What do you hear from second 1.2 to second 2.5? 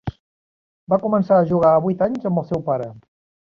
a jugar a vuit anys amb